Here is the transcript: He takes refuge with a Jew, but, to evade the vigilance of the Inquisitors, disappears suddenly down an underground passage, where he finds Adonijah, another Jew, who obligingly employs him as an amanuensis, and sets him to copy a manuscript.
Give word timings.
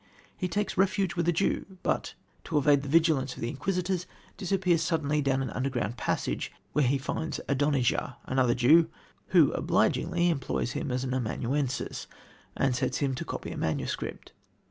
He 0.35 0.47
takes 0.47 0.77
refuge 0.77 1.15
with 1.15 1.27
a 1.27 1.31
Jew, 1.31 1.77
but, 1.83 2.15
to 2.45 2.57
evade 2.57 2.81
the 2.81 2.89
vigilance 2.89 3.35
of 3.35 3.41
the 3.41 3.49
Inquisitors, 3.51 4.07
disappears 4.35 4.81
suddenly 4.81 5.21
down 5.21 5.43
an 5.43 5.51
underground 5.51 5.95
passage, 5.95 6.51
where 6.73 6.87
he 6.87 6.97
finds 6.97 7.39
Adonijah, 7.47 8.17
another 8.25 8.55
Jew, 8.55 8.89
who 9.27 9.51
obligingly 9.51 10.29
employs 10.31 10.71
him 10.71 10.89
as 10.89 11.03
an 11.03 11.13
amanuensis, 11.13 12.07
and 12.57 12.75
sets 12.75 12.97
him 12.97 13.13
to 13.13 13.23
copy 13.23 13.51
a 13.51 13.57
manuscript. 13.57 14.31